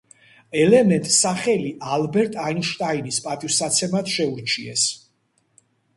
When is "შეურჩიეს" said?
4.15-4.87